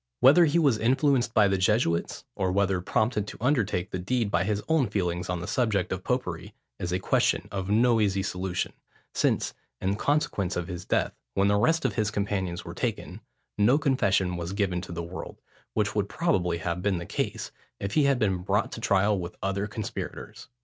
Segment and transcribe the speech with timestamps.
[0.19, 4.43] Whether he was influenced by the Jesuits, or whether prompted to undertake the deed by
[4.45, 8.73] his own feelings on the subject of popery, is a question of no easy solution,
[9.13, 13.21] since, in consequence of his death, when the rest of his companions were taken,
[13.59, 15.39] no confession was given to the world,
[15.75, 19.33] which would probably have been the case, if he had been brought to trial with
[19.33, 20.47] the other conspirators.